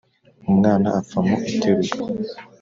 Umwana 0.51 0.87
apfa 0.99 1.17
mu 1.27 1.35
iterura. 1.51 1.93